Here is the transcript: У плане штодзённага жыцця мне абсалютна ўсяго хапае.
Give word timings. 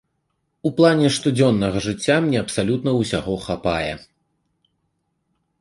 У 0.69 0.71
плане 0.79 1.11
штодзённага 1.17 1.83
жыцця 1.87 2.17
мне 2.29 2.37
абсалютна 2.45 2.97
ўсяго 3.01 3.39
хапае. 3.47 3.95